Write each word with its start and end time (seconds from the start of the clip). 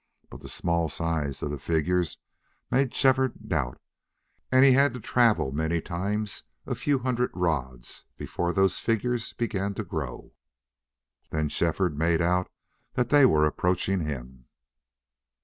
But 0.31 0.41
the 0.41 0.49
small 0.49 0.89
size 0.89 1.43
of 1.43 1.51
the 1.51 1.59
figures 1.59 2.17
made 2.71 2.91
Shefford 2.91 3.47
doubt; 3.47 3.79
and 4.51 4.65
he 4.65 4.71
had 4.71 4.95
to 4.95 4.99
travel 4.99 5.51
many 5.51 5.79
times 5.79 6.41
a 6.65 6.73
few 6.73 6.97
hundred 6.97 7.29
rods 7.35 8.05
before 8.17 8.51
those 8.51 8.79
figures 8.79 9.33
began 9.33 9.75
to 9.75 9.83
grow. 9.83 10.33
Then 11.29 11.49
Shefford 11.49 11.99
made 11.99 12.19
out 12.19 12.49
that 12.95 13.09
they 13.09 13.27
were 13.27 13.45
approaching 13.45 13.99
him. 13.99 14.45